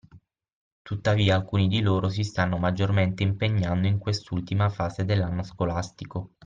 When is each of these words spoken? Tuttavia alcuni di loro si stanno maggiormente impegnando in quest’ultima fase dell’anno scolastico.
Tuttavia 0.81 1.35
alcuni 1.35 1.67
di 1.67 1.79
loro 1.79 2.09
si 2.09 2.23
stanno 2.23 2.57
maggiormente 2.57 3.21
impegnando 3.21 3.85
in 3.85 3.99
quest’ultima 3.99 4.67
fase 4.69 5.05
dell’anno 5.05 5.43
scolastico. 5.43 6.31